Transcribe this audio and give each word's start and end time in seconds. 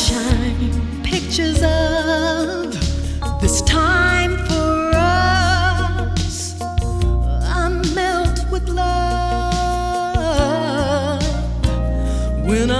sunshine, 0.00 1.02
pictures 1.02 1.62
of 1.62 2.72
this 3.40 3.60
time 3.62 4.36
for 4.46 4.90
us. 4.94 6.60
I 6.60 7.68
melt 7.94 8.50
with 8.50 8.68
love 8.68 8.82
when 12.46 12.70
I. 12.70 12.79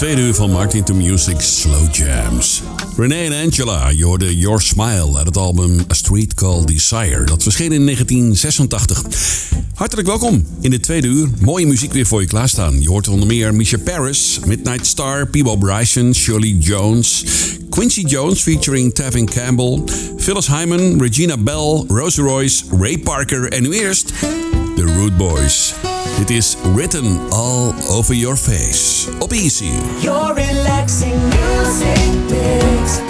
tweede 0.00 0.20
uur 0.20 0.34
van 0.34 0.50
Martin 0.50 0.84
to 0.84 0.94
Music 0.94 1.40
Slow 1.40 1.94
Jams. 1.94 2.62
Renee 2.96 3.30
en 3.30 3.44
Angela, 3.44 3.88
je 3.88 4.36
Your 4.36 4.62
Smile 4.62 5.16
uit 5.16 5.26
het 5.26 5.36
album 5.36 5.80
A 5.90 5.94
Street 5.94 6.34
Called 6.34 6.66
Desire. 6.66 7.24
Dat 7.24 7.42
verscheen 7.42 7.72
in 7.72 7.84
1986. 7.84 9.02
Hartelijk 9.74 10.08
welkom 10.08 10.46
in 10.60 10.70
de 10.70 10.80
tweede 10.80 11.06
uur. 11.06 11.28
Mooie 11.40 11.66
muziek 11.66 11.92
weer 11.92 12.06
voor 12.06 12.20
je 12.20 12.26
klaarstaan. 12.26 12.82
Je 12.82 12.88
hoort 12.88 13.08
onder 13.08 13.26
meer 13.26 13.54
Misha 13.54 13.78
Paris, 13.78 14.38
Midnight 14.46 14.86
Star, 14.86 15.26
Peebo 15.26 15.56
Bryson, 15.56 16.14
Shirley 16.14 16.56
Jones... 16.58 17.24
Quincy 17.68 18.00
Jones 18.00 18.42
featuring 18.42 18.94
Tevin 18.94 19.26
Campbell, 19.26 19.82
Phyllis 20.16 20.46
Hyman, 20.46 21.00
Regina 21.00 21.36
Bell, 21.36 21.84
Rosie 21.88 22.22
Royce, 22.22 22.64
Ray 22.80 22.98
Parker 22.98 23.48
en 23.52 23.62
nu 23.62 23.72
eerst 23.72 24.12
The 24.76 24.84
Root 24.96 25.16
Boys. 25.16 25.69
Dit 26.20 26.30
is 26.30 26.56
Written 26.74 27.30
All 27.30 27.74
Over 27.88 28.14
Your 28.14 28.36
Face 28.36 29.08
op 29.18 29.32
Easy. 29.32 29.72
Your 30.00 30.34
relaxing 30.34 31.22
music 31.22 32.10
mix. 32.28 33.00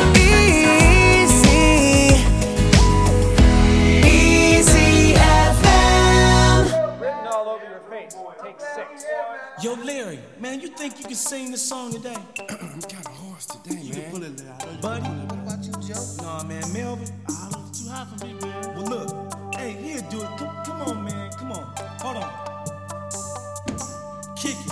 Yo, 9.62 9.74
Larry, 9.84 10.18
man, 10.38 10.60
you 10.60 10.68
think 10.68 10.98
you 10.98 11.04
can 11.04 11.14
sing 11.14 11.50
this 11.50 11.68
song 11.68 11.92
today? 11.92 12.14
I'm 12.48 12.80
kind 12.80 13.06
of 13.06 13.12
hoarse 13.12 13.46
today, 13.46 13.80
you 13.82 13.92
man. 13.92 14.02
You 14.02 14.10
pull 14.10 14.22
it 14.22 14.42
out. 14.48 14.80
Buddy? 14.80 15.02
What 15.02 15.32
about 15.32 15.64
you, 15.64 15.72
Joe? 15.72 16.22
Nah, 16.22 16.44
man, 16.44 16.72
Melvin. 16.72 17.08
Ah, 17.28 17.50
too 17.72 17.88
high 17.88 18.06
for 18.06 18.24
me, 18.24 18.34
man. 18.34 18.76
Well, 18.76 18.86
look. 18.86 19.54
Hey, 19.54 19.72
here, 19.72 20.00
do 20.10 20.22
it. 20.22 20.28
Come, 20.38 20.64
come 20.64 20.82
on, 20.82 21.04
man. 21.04 21.30
Come 21.32 21.52
on. 21.52 21.74
Hold 22.00 22.16
on. 22.16 22.49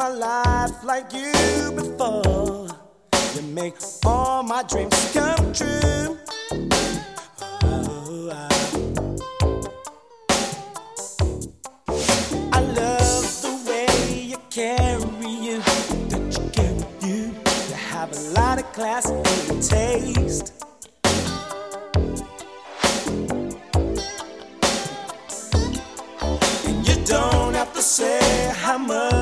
my 0.00 0.08
life 0.08 0.82
like 0.82 1.12
you 1.12 1.30
before. 1.76 2.66
You 3.34 3.42
make 3.52 3.74
all 4.06 4.42
my 4.42 4.62
dreams 4.62 5.10
come 5.12 5.52
true. 5.52 6.16
Oh, 7.64 8.30
I, 8.32 8.48
I 12.50 12.60
love 12.80 13.42
the 13.44 13.52
way 13.68 14.22
you 14.22 14.38
carry 14.48 15.34
you, 15.46 15.58
that 16.08 16.26
you 16.34 16.44
carry 16.56 16.82
you. 17.06 17.34
You 17.68 17.74
have 17.90 18.10
a 18.10 18.20
lot 18.30 18.58
of 18.58 18.72
class 18.72 19.04
and 19.10 19.62
taste. 19.62 20.54
And 26.64 26.88
you 26.88 26.96
don't 27.04 27.52
have 27.52 27.74
to 27.74 27.82
say 27.82 28.50
how 28.56 28.78
much. 28.78 29.19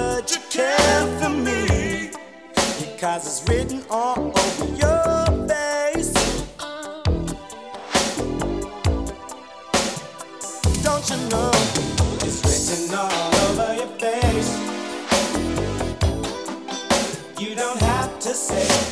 cause 3.09 3.27
it's 3.27 3.49
written 3.49 3.83
all 3.89 4.19
over 4.19 4.67
your 4.77 5.49
face. 5.49 6.13
Don't 10.83 11.09
you 11.09 11.17
know 11.31 11.51
it's 12.27 12.39
written 12.45 12.95
all 12.99 13.35
over 13.47 13.75
your 13.77 13.93
face? 13.97 14.51
You 17.41 17.55
don't 17.55 17.81
have 17.81 18.19
to 18.21 18.35
say. 18.35 18.88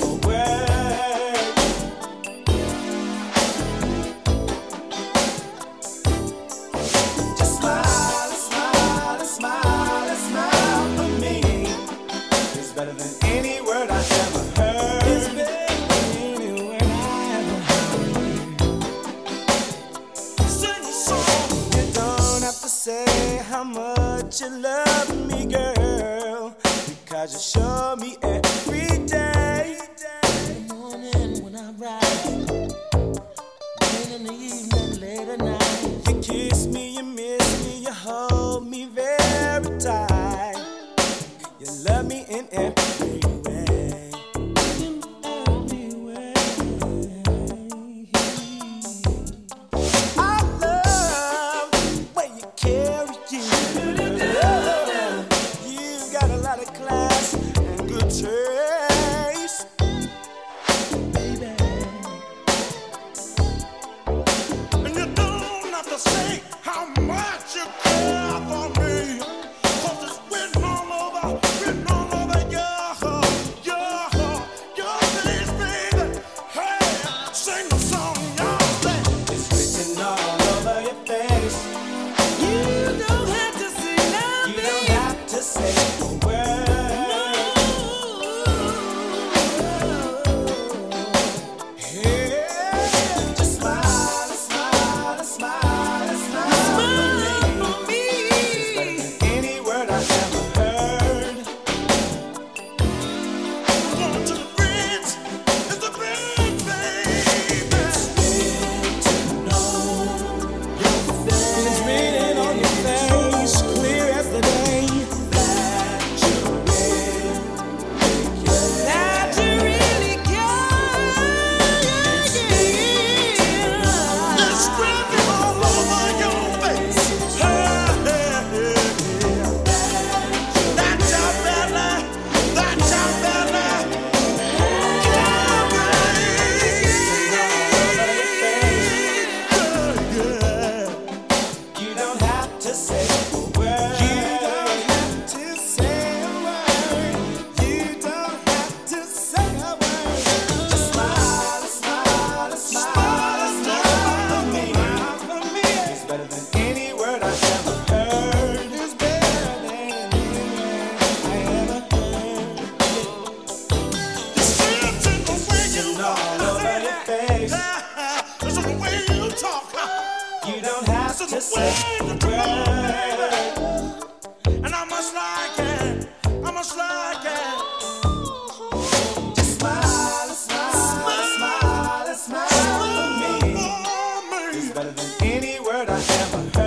than 184.93 185.23
any 185.23 185.59
word 185.61 185.89
I 185.89 185.99
ever 185.99 186.59
heard. 186.59 186.66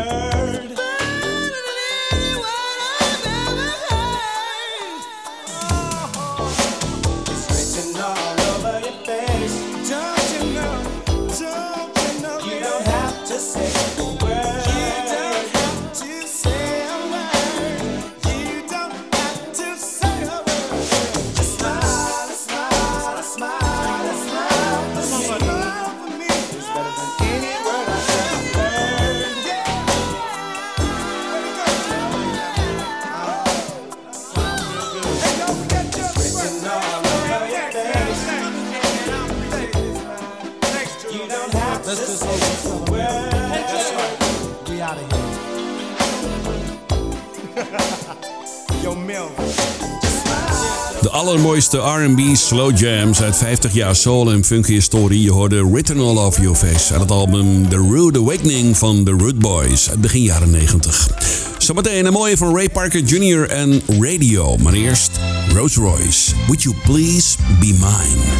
allermooiste 51.29 51.77
R&B 51.77 52.36
slow 52.36 52.77
jams 52.77 53.21
uit 53.21 53.38
50 53.38 53.74
jaar 53.74 53.95
soul 53.95 54.31
en 54.31 54.43
funky 54.43 54.74
historie. 54.74 55.21
Je 55.21 55.31
hoorde 55.31 55.69
Written 55.71 56.00
All 56.00 56.17
Over 56.17 56.41
Your 56.41 56.57
Face 56.57 56.91
uit 56.91 57.01
het 57.01 57.12
album 57.12 57.69
The 57.69 57.77
Rude 57.77 58.19
Awakening 58.19 58.77
van 58.77 59.03
The 59.03 59.12
Rude 59.12 59.39
Boys 59.39 59.89
uit 59.89 60.01
begin 60.01 60.21
jaren 60.21 60.50
90. 60.51 61.09
Zometeen 61.57 62.05
een 62.05 62.13
mooie 62.13 62.38
van 62.38 62.55
Ray 62.55 62.69
Parker 62.69 63.00
Jr. 63.00 63.50
en 63.50 63.81
Radio. 64.00 64.57
Maar 64.57 64.74
eerst 64.74 65.12
Rolls 65.55 65.75
Royce. 65.75 66.36
Would 66.45 66.62
you 66.63 66.75
please 66.86 67.38
be 67.59 67.74
mine? 67.79 68.38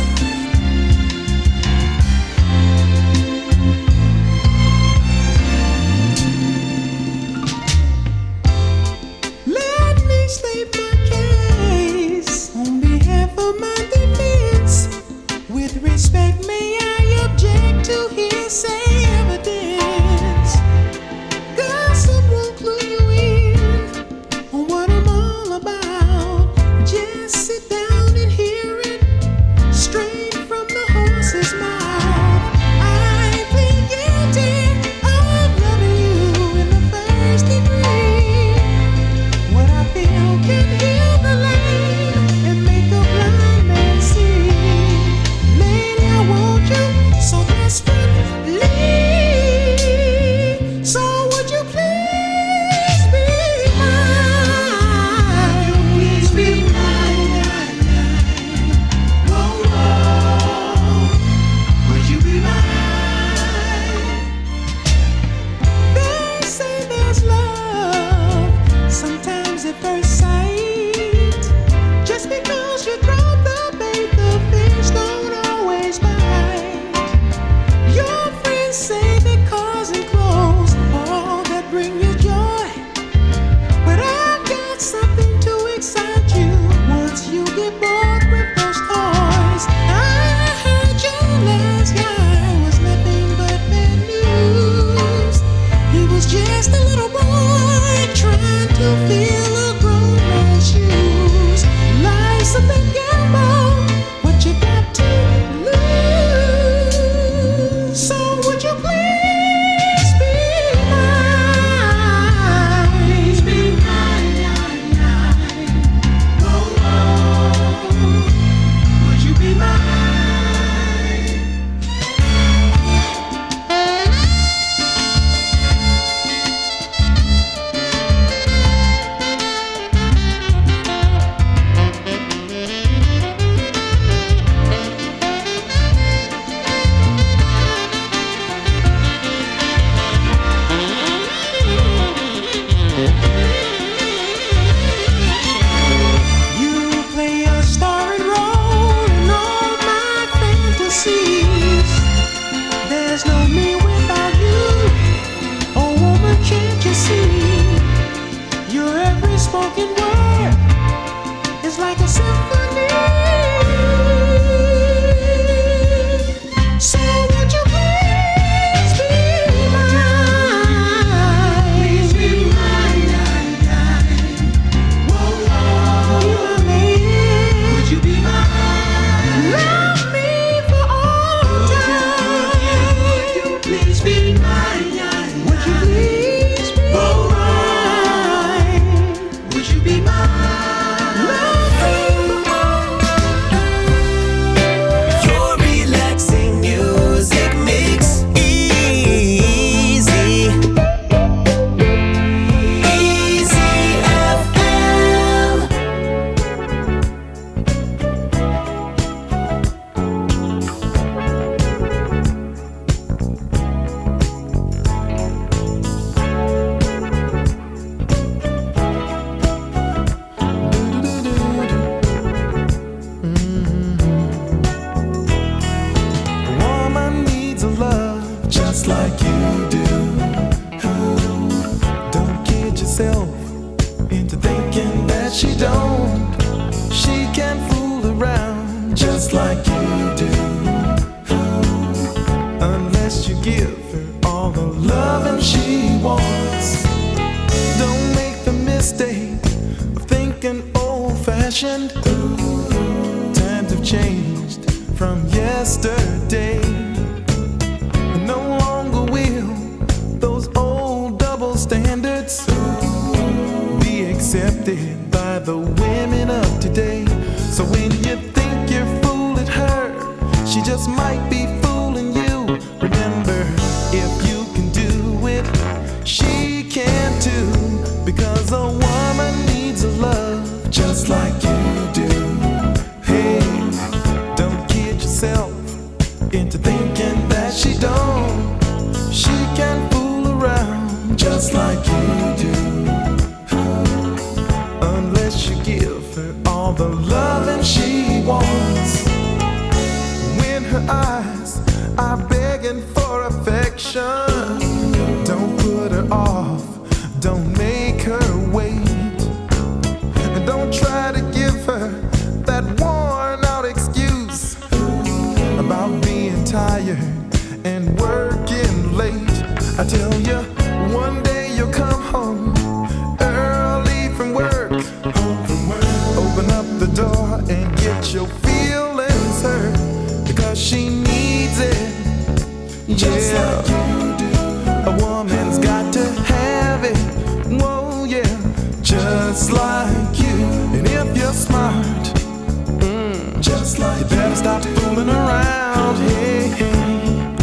just 343.42 343.80
like 343.80 344.00
you 344.00 344.06
better 344.06 344.36
stop 344.36 344.64
fooling 344.64 345.10
around. 345.10 345.96
Hey, 345.98 346.48
hey. 346.50 347.36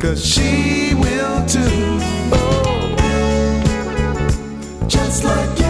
Cause 0.00 0.24
she 0.24 0.94
will 0.94 1.46
too. 1.46 1.60
Oh, 2.32 2.96
just 4.88 5.24
like 5.24 5.58
you. 5.58 5.61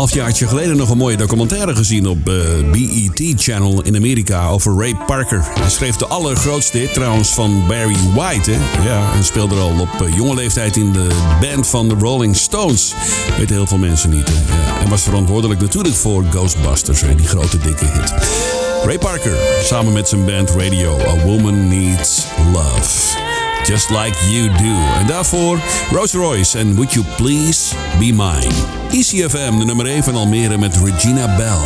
halfjaartje 0.00 0.48
geleden 0.48 0.76
nog 0.76 0.90
een 0.90 0.96
mooie 0.96 1.16
documentaire 1.16 1.76
gezien 1.76 2.06
op 2.06 2.28
eh, 2.28 2.34
BET 2.70 3.42
Channel 3.42 3.82
in 3.82 3.96
Amerika 3.96 4.48
over 4.48 4.78
Ray 4.78 4.94
Parker. 5.06 5.44
Hij 5.60 5.70
schreef 5.70 5.96
de 5.96 6.06
allergrootste 6.06 6.78
hit 6.78 6.94
trouwens 6.94 7.28
van 7.28 7.66
Barry 7.66 7.96
White. 8.14 8.50
Hè? 8.50 8.84
Ja, 8.88 9.12
en 9.12 9.24
speelde 9.24 9.54
al 9.54 9.80
op 9.80 10.06
eh, 10.06 10.16
jonge 10.16 10.34
leeftijd 10.34 10.76
in 10.76 10.92
de 10.92 11.08
band 11.40 11.66
van 11.66 11.88
de 11.88 11.94
Rolling 11.94 12.36
Stones. 12.36 12.94
Weet 13.38 13.50
heel 13.50 13.66
veel 13.66 13.78
mensen 13.78 14.10
niet. 14.10 14.30
En 14.80 14.88
was 14.88 15.02
verantwoordelijk 15.02 15.60
natuurlijk 15.60 15.94
voor 15.94 16.24
Ghostbusters, 16.30 17.02
en 17.02 17.16
die 17.16 17.26
grote 17.26 17.58
dikke 17.58 17.84
hit. 17.84 18.14
Ray 18.84 18.98
Parker, 18.98 19.36
samen 19.62 19.92
met 19.92 20.08
zijn 20.08 20.24
band 20.24 20.50
Radio, 20.50 20.98
A 21.08 21.24
Woman 21.24 21.68
Needs 21.68 22.24
Love. 22.52 23.29
Just 23.64 23.90
Like 23.90 24.16
You 24.30 24.48
Do. 24.48 24.98
En 25.00 25.06
daarvoor 25.06 25.58
Rose 25.90 26.18
Royce 26.18 26.58
en 26.58 26.74
Would 26.74 26.92
You 26.92 27.06
Please 27.16 27.74
Be 27.98 28.04
Mine. 28.04 28.50
ECFM, 28.90 29.58
de 29.58 29.64
nummer 29.64 29.86
1 29.86 30.02
van 30.02 30.16
Almere 30.16 30.58
met 30.58 30.76
Regina 30.84 31.36
Bell. 31.36 31.62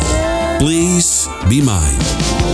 Please 0.57 1.29
Be 1.47 1.55
Mine. 1.55 2.44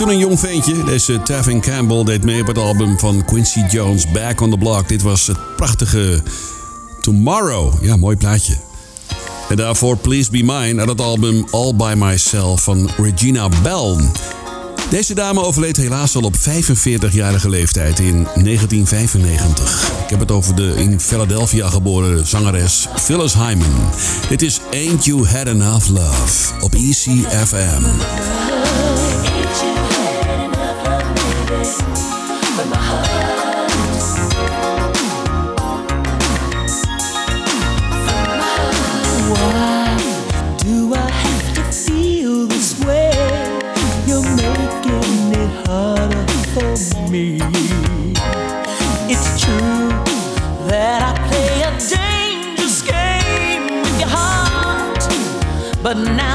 toen 0.00 0.08
een 0.08 0.18
jong 0.18 0.40
ventje. 0.40 0.84
Deze 0.84 1.22
Tavin 1.22 1.60
Campbell 1.60 2.04
deed 2.04 2.24
mee 2.24 2.40
op 2.40 2.46
het 2.46 2.58
album 2.58 2.98
van 2.98 3.24
Quincy 3.24 3.60
Jones, 3.70 4.10
Back 4.10 4.40
on 4.40 4.50
the 4.50 4.58
Block. 4.58 4.88
Dit 4.88 5.02
was 5.02 5.26
het 5.26 5.56
prachtige 5.56 6.22
Tomorrow. 7.00 7.72
Ja, 7.82 7.96
mooi 7.96 8.16
plaatje. 8.16 8.56
En 9.48 9.56
daarvoor 9.56 9.96
Please 9.96 10.30
Be 10.30 10.42
Mine 10.42 10.80
uit 10.80 10.88
het 10.88 11.00
album 11.00 11.44
All 11.50 11.74
By 11.74 11.94
Myself 11.96 12.62
van 12.62 12.90
Regina 12.96 13.48
Bell. 13.62 13.96
Deze 14.90 15.14
dame 15.14 15.44
overleed 15.44 15.76
helaas 15.76 16.16
al 16.16 16.22
op 16.22 16.34
45-jarige 16.36 17.48
leeftijd 17.48 17.98
in 17.98 18.22
1995. 18.22 19.90
Ik 20.04 20.10
heb 20.10 20.20
het 20.20 20.30
over 20.30 20.54
de 20.54 20.74
in 20.76 21.00
Philadelphia 21.00 21.68
geboren 21.68 22.26
zangeres 22.26 22.86
Phyllis 22.96 23.34
Hyman. 23.34 23.90
Dit 24.28 24.42
is 24.42 24.60
Ain't 24.72 25.04
You 25.04 25.26
Had 25.26 25.46
Enough 25.46 25.88
Love 25.88 26.52
op 26.60 26.74
ECFM. 26.74 28.59
but 55.90 55.98
now 56.14 56.29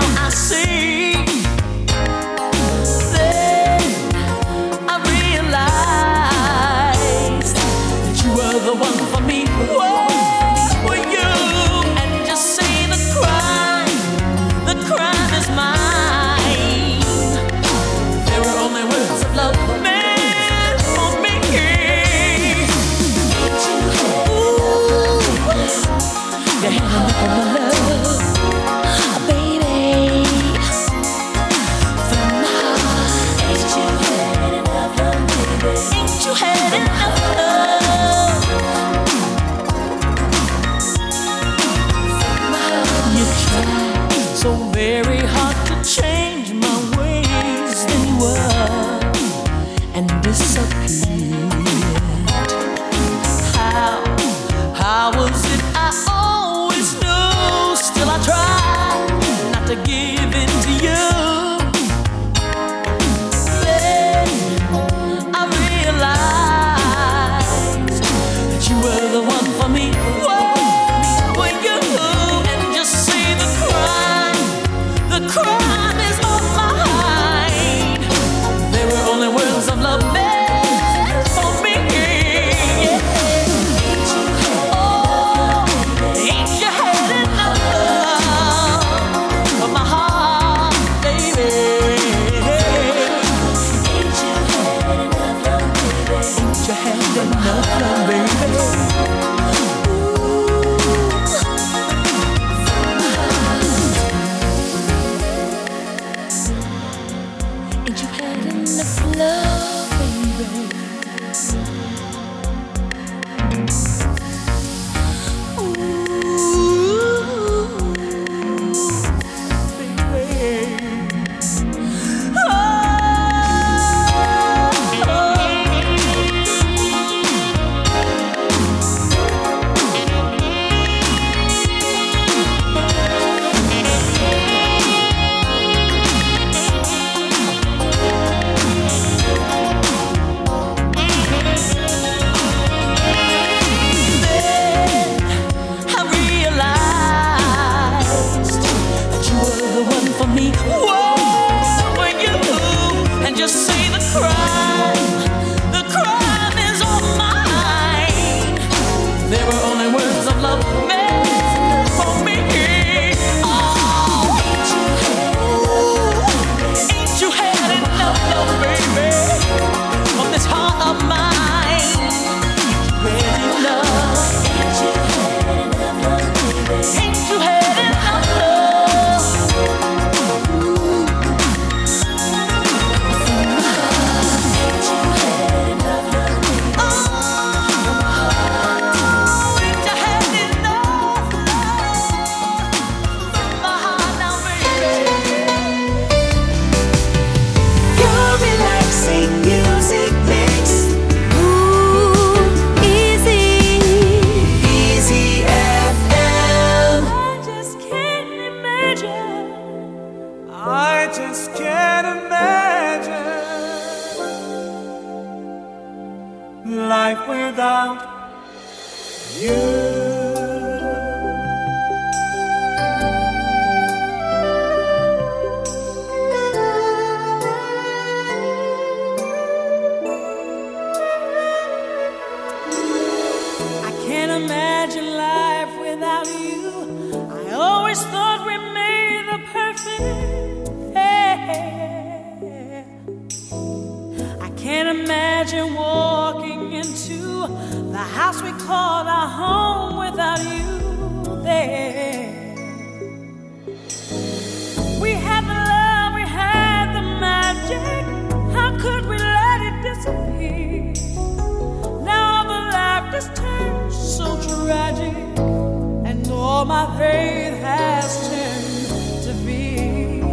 my 266.66 266.86
faith 266.98 267.62
has 267.62 268.28
turned 268.28 269.24
to 269.24 269.34
fear. 269.46 270.24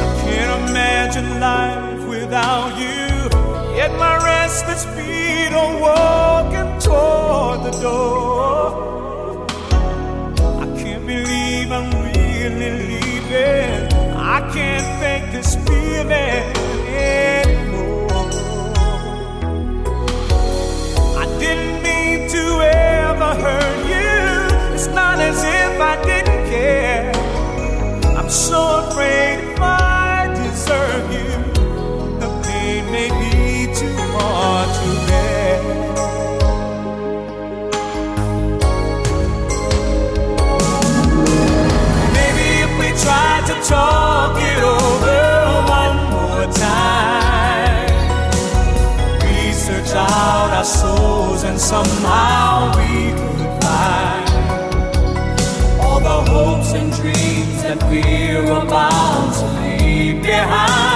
I 0.00 0.22
can't 0.22 0.70
imagine 0.70 1.40
life 1.40 2.08
without 2.08 2.70
you. 2.78 3.76
Yet 3.76 3.92
my 3.98 4.16
restless 4.24 4.84
feet 4.96 5.52
are 5.52 5.74
walking 5.88 6.70
toward 6.80 7.58
the 7.68 7.74
door. 7.82 9.46
I 10.62 10.66
can't 10.80 11.06
believe 11.06 11.70
I'm 11.70 11.90
really 12.06 12.70
leaving. 12.88 13.92
I 14.16 14.40
can't 14.54 14.88
fake 15.00 15.30
this 15.30 15.56
feeling 15.66 16.68
hurt 23.44 23.78
you. 23.92 24.74
It's 24.74 24.88
not 24.88 25.18
as 25.20 25.38
if 25.42 25.80
I 25.80 25.94
didn't 26.10 26.42
care. 26.50 27.12
I'm 28.18 28.30
so 28.30 28.60
afraid 28.84 29.36
if 29.50 29.60
I 29.60 30.28
deserve 30.42 31.04
you, 31.18 31.30
the 32.22 32.30
pain 32.46 32.82
may 32.96 33.10
be 33.22 33.72
too 33.80 33.96
hard 34.14 34.68
to 34.78 34.88
bear. 35.08 35.58
Maybe 42.18 42.46
if 42.66 42.72
we 42.80 42.88
tried 43.04 43.44
to 43.50 43.56
talk 43.74 44.34
it 44.52 44.60
over 44.78 45.20
one 45.80 45.96
more 46.14 46.46
time, 46.52 47.88
research 49.22 49.92
out 49.94 50.50
our 50.58 50.64
souls 50.64 51.42
and 51.44 51.58
somehow 51.58 52.47
that 57.68 57.82
we're 57.90 58.44
about 58.44 59.34
to 59.34 59.84
leave 59.84 60.22
behind. 60.22 60.87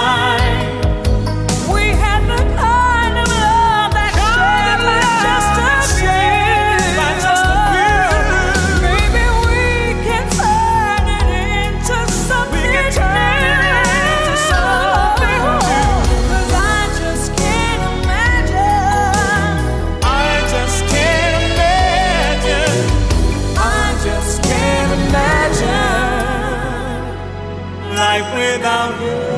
Life 28.13 28.31
without 28.35 29.01
you. 29.01 29.32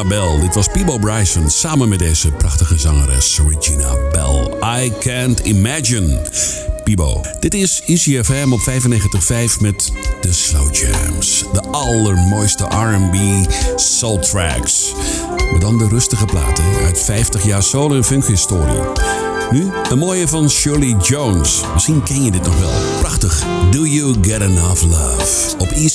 Regina 0.00 0.22
Bell. 0.26 0.40
Dit 0.40 0.54
was 0.54 0.68
Peebo 0.68 0.98
Bryson 0.98 1.50
samen 1.50 1.88
met 1.88 1.98
deze 1.98 2.30
prachtige 2.30 2.78
zangeres 2.78 3.40
Regina 3.48 3.94
Bell. 4.12 4.58
I 4.84 4.92
Can't 5.00 5.40
Imagine. 5.40 6.20
Peebo. 6.84 7.20
Dit 7.40 7.54
is 7.54 7.82
ECFM 7.86 8.52
op 8.52 8.60
95.5 8.60 9.60
met 9.60 9.92
de 10.20 10.32
Slow 10.32 10.74
Jams. 10.74 11.44
De 11.52 11.62
allermooiste 11.62 12.64
R&B 12.64 13.16
soul 13.76 14.18
tracks. 14.18 14.94
Maar 15.50 15.60
dan 15.60 15.78
de 15.78 15.88
rustige 15.88 16.24
platen 16.24 16.64
uit 16.84 16.98
50 16.98 17.44
jaar 17.44 17.62
soul- 17.62 17.94
en 17.94 18.04
funkhistorie. 18.04 18.80
Nu 19.50 19.70
een 19.90 19.98
mooie 19.98 20.28
van 20.28 20.50
Shirley 20.50 20.96
Jones. 21.02 21.60
Misschien 21.72 22.02
ken 22.02 22.24
je 22.24 22.30
dit 22.30 22.42
nog 22.42 22.58
wel. 22.58 22.98
Prachtig. 22.98 23.44
Do 23.70 23.86
You 23.86 24.14
Get 24.22 24.40
Enough 24.40 24.82
Love 24.82 25.56
op 25.58 25.70
E 25.70 25.88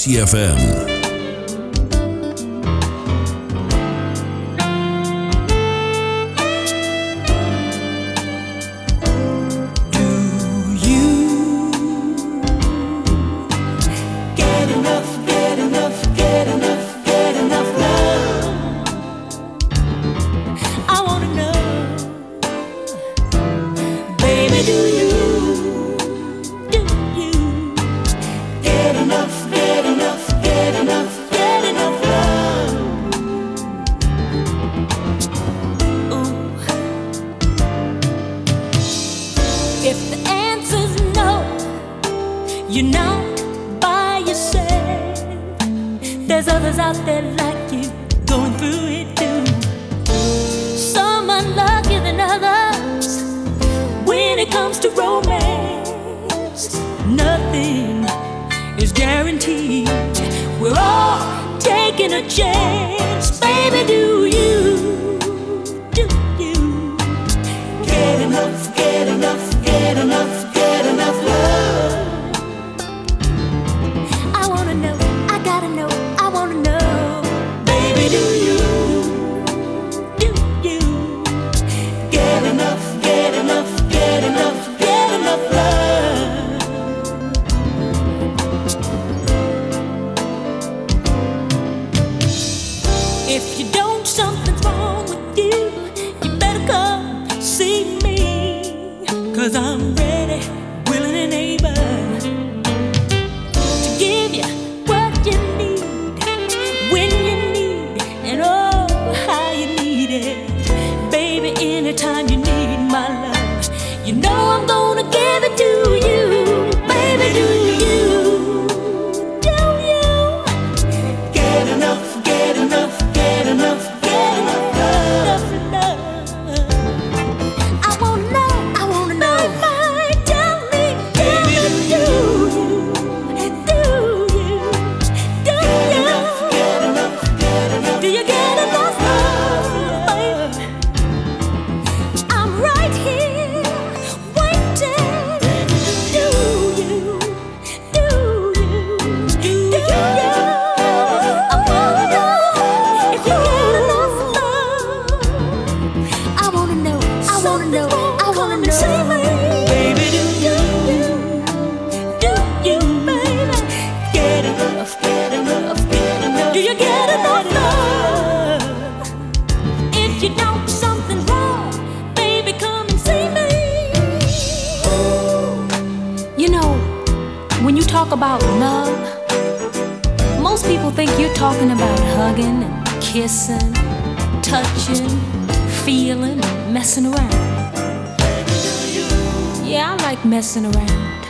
Yeah, 189.75 189.91
I 189.91 189.95
like 190.03 190.23
messing 190.23 190.63
around, 190.63 191.21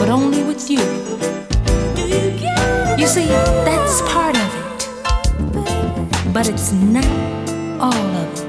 but 0.00 0.08
only 0.08 0.42
with 0.42 0.68
you. 0.68 0.80
You 2.98 3.06
see, 3.06 3.28
that's 3.62 4.02
part 4.10 4.36
of 4.36 4.50
it, 4.60 4.88
but 6.34 6.48
it's 6.48 6.72
not 6.72 7.06
all 7.78 7.94
of 7.94 8.28
it. 8.34 8.40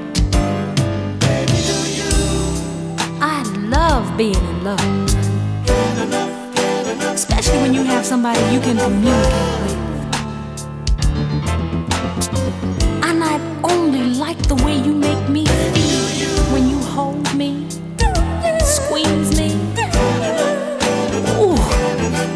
I 3.20 3.44
love 3.68 4.16
being 4.18 4.34
in 4.34 4.64
love. 4.64 4.80
Especially 7.14 7.58
when 7.58 7.72
you 7.72 7.84
have 7.84 8.04
somebody 8.04 8.40
you 8.52 8.58
can 8.58 8.76
communicate 8.78 9.60
with. 9.62 9.78
And 13.04 13.22
I 13.22 13.38
only 13.62 14.02
like 14.18 14.42
the 14.48 14.56
way 14.64 14.74
you 14.76 14.92
make 14.92 15.28
me 15.28 15.46
feel 15.46 16.00
when 16.52 16.68
you 16.68 16.78
hold 16.78 17.32
me, 17.36 17.68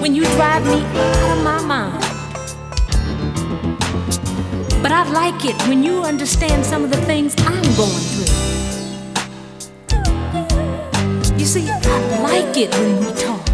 when 0.05 0.15
you 0.15 0.25
drive 0.37 0.63
me 0.67 0.83
out 0.83 1.39
of 1.39 1.43
my 1.43 1.61
mind. 1.65 2.03
But 4.83 4.93
I 4.93 5.03
like 5.11 5.47
it 5.47 5.57
when 5.67 5.83
you 5.83 6.05
understand 6.05 6.67
some 6.67 6.85
of 6.85 6.91
the 6.91 7.01
things 7.07 7.35
I'm 7.39 7.69
going 7.83 8.05
through. 8.13 8.33
You 11.39 11.47
see, 11.47 11.71
I 11.71 12.21
like 12.21 12.55
it 12.55 12.71
when 12.79 12.99
we 12.99 13.13
talk. 13.25 13.45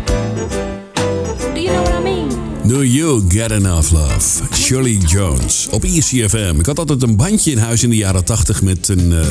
Do 1.55 1.61
you 1.61 1.71
know 1.71 1.83
what 1.83 1.95
I 1.95 2.03
mean? 2.03 2.29
Do 2.67 2.83
You 2.83 3.23
Get 3.29 3.53
Enough 3.53 3.93
Love? 3.93 4.43
Shirley 4.53 4.99
Jones 5.07 5.69
op 5.71 5.85
ECFM. 5.85 6.55
Ik 6.59 6.67
had 6.67 6.79
altijd 6.79 7.03
een 7.03 7.17
bandje 7.17 7.51
in 7.51 7.59
huis 7.59 7.83
in 7.83 7.91
de 7.91 7.97
jaren 7.97 8.25
80 8.25 8.63
met 8.63 8.89
een, 8.89 9.13
eh, 9.13 9.27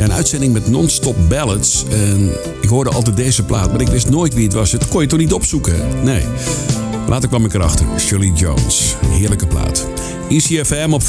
ja, 0.00 0.06
een 0.06 0.12
uitzending 0.12 0.52
met 0.52 0.68
non-stop 0.68 1.16
ballads. 1.28 1.84
En 1.90 2.30
ik 2.60 2.68
hoorde 2.68 2.90
altijd 2.90 3.16
deze 3.16 3.44
plaat, 3.44 3.70
maar 3.72 3.80
ik 3.80 3.88
wist 3.88 4.10
nooit 4.10 4.34
wie 4.34 4.44
het 4.44 4.52
was. 4.52 4.72
Het 4.72 4.88
kon 4.88 5.00
je 5.00 5.06
toch 5.06 5.18
niet 5.18 5.32
opzoeken? 5.32 6.04
Nee. 6.04 6.24
Later 7.08 7.28
kwam 7.28 7.44
ik 7.44 7.54
erachter. 7.54 7.86
Shirley 7.98 8.32
Jones. 8.34 8.96
Heerlijke 9.06 9.46
plaat. 9.46 9.86
ECFM 10.28 10.92
op 10.92 11.02
95.5. 11.02 11.06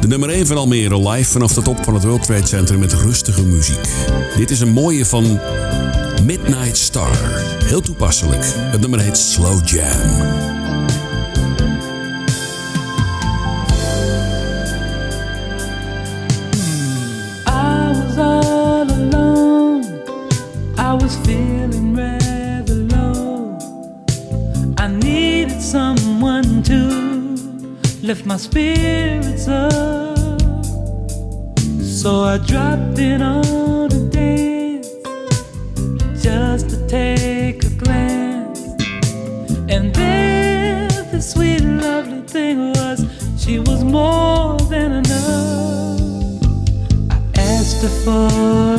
De 0.00 0.08
nummer 0.08 0.28
1 0.28 0.46
van 0.46 0.56
Almere 0.56 1.08
live 1.08 1.30
vanaf 1.30 1.52
de 1.52 1.62
top 1.62 1.84
van 1.84 1.94
het 1.94 2.04
World 2.04 2.22
Trade 2.22 2.46
Center 2.46 2.78
met 2.78 2.92
rustige 2.92 3.42
muziek. 3.42 3.88
Dit 4.36 4.50
is 4.50 4.60
een 4.60 4.72
mooie 4.72 5.06
van 5.06 5.40
Midnight 6.24 6.76
Star. 6.76 7.16
Heel 7.64 7.80
toepasselijk. 7.80 8.44
Het 8.56 8.80
nummer 8.80 9.00
heet 9.00 9.16
Slow 9.16 9.68
Jam. 9.68 10.61
Feeling 21.16 21.94
rather 21.94 22.74
low. 22.74 23.58
I 24.78 24.88
needed 24.88 25.60
someone 25.60 26.62
to 26.64 26.78
lift 28.02 28.26
my 28.26 28.36
spirits 28.36 29.48
up. 29.48 30.40
So 31.80 32.24
I 32.24 32.38
dropped 32.38 32.98
in 32.98 33.22
on 33.22 33.92
a 33.92 34.00
dance 34.10 34.88
just 36.22 36.70
to 36.70 36.86
take 36.88 37.64
a 37.64 37.70
glance. 37.70 38.60
And 39.68 39.94
there, 39.94 40.88
the 41.12 41.20
sweet, 41.20 41.62
lovely 41.62 42.22
thing 42.22 42.72
was, 42.72 43.04
she 43.38 43.58
was 43.58 43.84
more 43.84 44.58
than 44.72 44.92
enough. 44.92 46.00
I 47.10 47.40
asked 47.40 47.82
her 47.82 47.94
for 48.04 48.71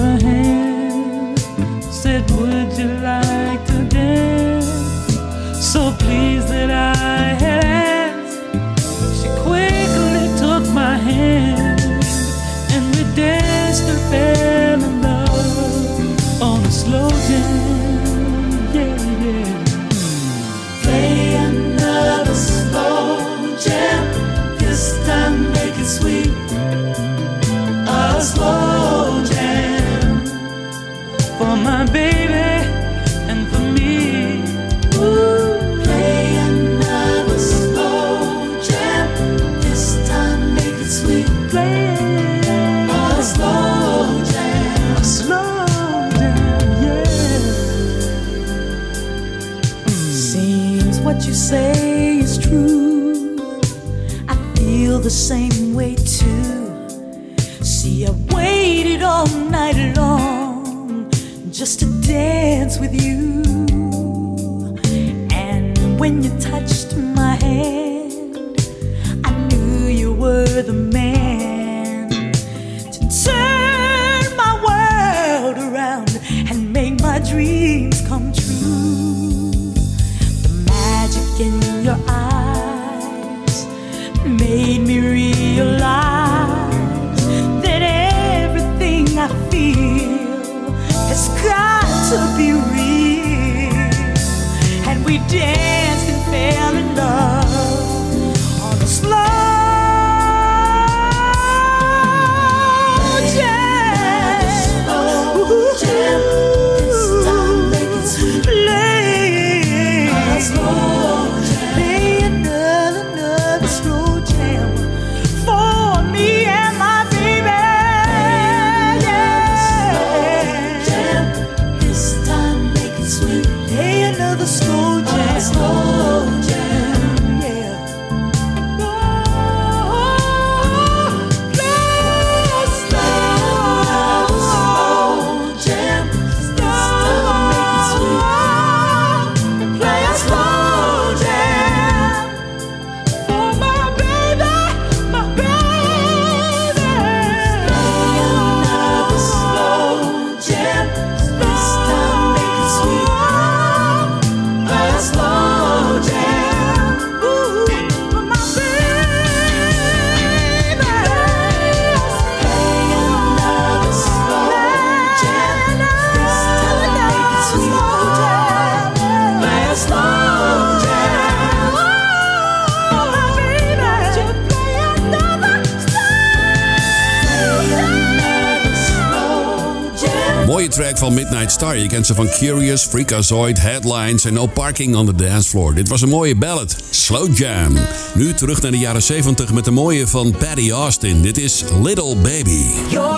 Star. 181.54 181.78
Je 181.78 181.88
kent 181.88 182.06
ze 182.06 182.16
van 182.16 182.30
Curious, 182.30 182.84
Freakazoid, 182.84 183.62
Headlines 183.62 184.26
en 184.26 184.34
No 184.34 184.46
Parking 184.46 184.96
on 184.96 185.06
the 185.06 185.16
Dance 185.16 185.50
Floor. 185.50 185.74
Dit 185.74 185.88
was 185.88 186.02
een 186.02 186.10
mooie 186.10 186.36
ballad, 186.36 186.76
Slow 186.90 187.38
Jam. 187.38 187.78
Nu 188.14 188.34
terug 188.34 188.62
naar 188.62 188.72
de 188.72 188.78
jaren 188.78 189.04
70 189.04 189.54
met 189.54 189.66
de 189.66 189.72
mooie 189.72 190.08
van 190.08 190.32
Patty 190.32 190.72
Austin. 190.72 191.22
Dit 191.22 191.38
is 191.38 191.64
Little 191.82 192.16
Baby. 192.16 192.66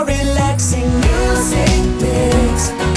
Relaxing 0.05 0.93
music. 0.93 2.94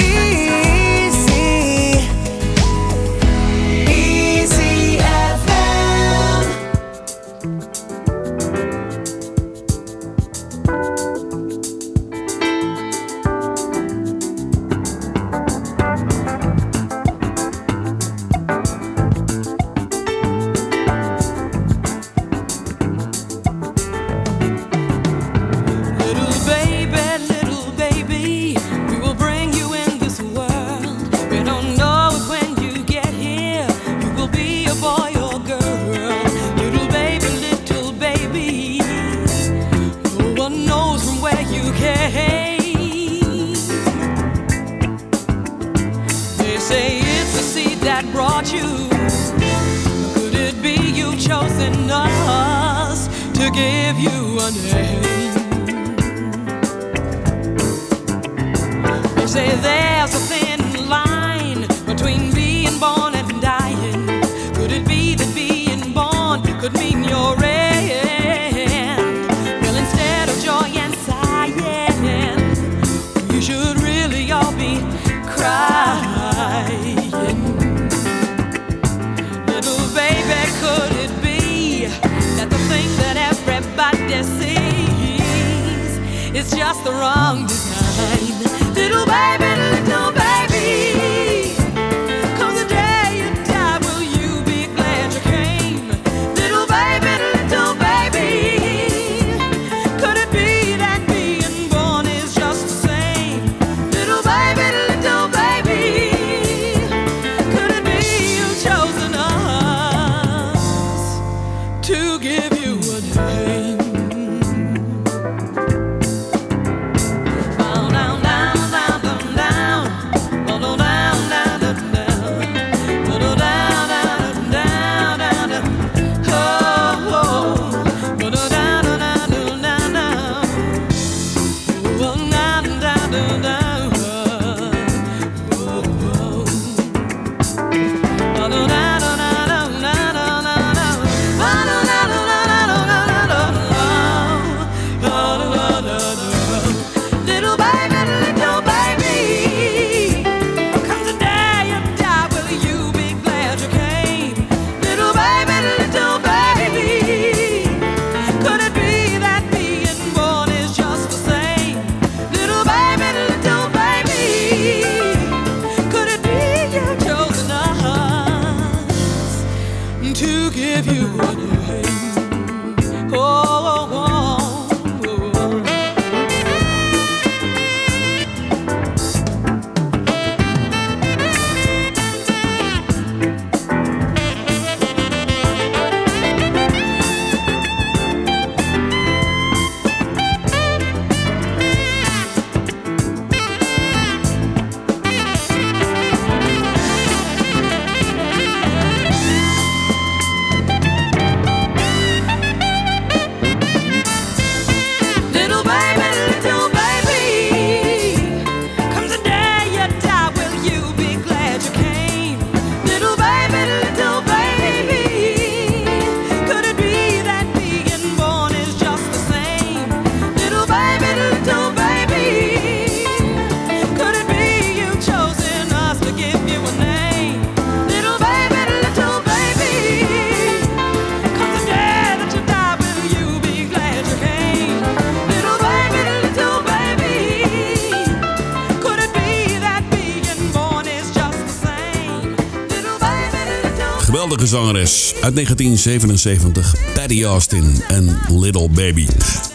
Zangeres 244.48 245.12
uit 245.20 245.34
1977, 245.34 246.74
Patty 246.94 247.24
Austin 247.24 247.82
en 247.88 248.18
Little 248.28 248.68
Baby. 248.68 249.06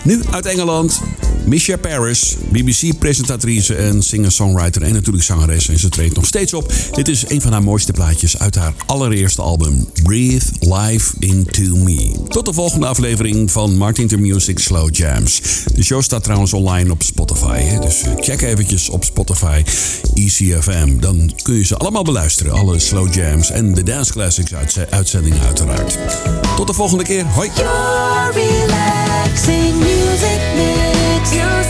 Nu 0.03 0.21
uit 0.31 0.45
Engeland, 0.45 1.01
Misha 1.45 1.77
Paris, 1.77 2.35
BBC-presentatrice 2.49 3.75
en 3.75 4.01
singer-songwriter 4.03 4.81
en 4.81 4.93
natuurlijk 4.93 5.23
zangeres. 5.23 5.67
En 5.69 5.79
ze 5.79 5.89
treedt 5.89 6.15
nog 6.15 6.25
steeds 6.25 6.53
op. 6.53 6.73
Dit 6.91 7.07
is 7.07 7.23
een 7.27 7.41
van 7.41 7.51
haar 7.51 7.63
mooiste 7.63 7.91
plaatjes 7.91 8.39
uit 8.39 8.55
haar 8.55 8.73
allereerste 8.85 9.41
album, 9.41 9.87
Breathe 10.03 10.45
Life 10.59 11.13
Into 11.19 11.75
Me. 11.75 12.11
Tot 12.29 12.45
de 12.45 12.53
volgende 12.53 12.85
aflevering 12.87 13.51
van 13.51 13.77
Martin 13.77 14.07
to 14.07 14.17
Music 14.17 14.59
Slow 14.59 14.95
Jams. 14.95 15.41
De 15.75 15.83
show 15.83 16.01
staat 16.01 16.23
trouwens 16.23 16.53
online 16.53 16.91
op 16.91 17.03
Spotify. 17.03 17.79
Dus 17.81 18.01
eh, 18.03 18.11
check 18.19 18.41
eventjes 18.41 18.89
op 18.89 19.03
Spotify 19.03 19.61
ECFM. 20.13 20.99
Dan 20.99 21.31
kun 21.41 21.53
je 21.55 21.63
ze 21.65 21.77
allemaal 21.77 22.03
beluisteren. 22.03 22.51
Alle 22.53 22.79
slow 22.79 23.13
jams 23.13 23.51
en 23.51 23.73
de 23.73 23.83
dance 23.83 24.11
classics 24.11 24.53
uitze- 24.53 24.87
uitzendingen 24.89 25.41
uiteraard. 25.41 25.97
Tot 26.55 26.67
de 26.67 26.73
volgende 26.73 27.03
keer. 27.03 27.25
Hoi. 27.25 27.49
Your 31.31 31.62